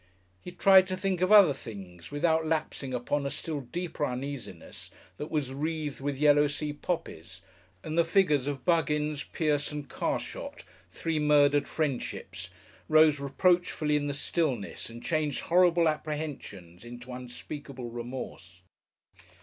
He 0.39 0.51
tried 0.51 0.87
to 0.87 0.97
think 0.97 1.21
of 1.21 1.31
other 1.31 1.53
things, 1.53 2.09
without 2.09 2.43
lapsing 2.43 2.91
upon 2.91 3.23
a 3.23 3.29
still 3.29 3.61
deeper 3.61 4.03
uneasiness 4.03 4.89
that 5.17 5.29
was 5.29 5.53
wreathed 5.53 6.01
with 6.01 6.17
yellow 6.17 6.47
sea 6.47 6.73
poppies, 6.73 7.41
and 7.83 7.95
the 7.95 8.03
figures 8.03 8.47
of 8.47 8.65
Buggins, 8.65 9.23
Pierce 9.31 9.71
and 9.71 9.87
Carshot, 9.87 10.63
three 10.89 11.19
murdered 11.19 11.67
Friendships, 11.67 12.49
rose 12.89 13.19
reproachfully 13.19 13.95
in 13.95 14.07
the 14.07 14.15
stillness 14.15 14.89
and 14.89 15.03
changed 15.03 15.41
horrible 15.41 15.87
apprehensions 15.87 16.83
into 16.83 17.13
unspeakable 17.13 17.91
remorse. 17.91 18.61